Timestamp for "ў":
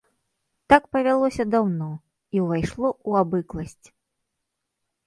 3.09-3.25